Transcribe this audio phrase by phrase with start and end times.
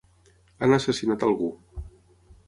[0.67, 1.51] Han assassinat algú.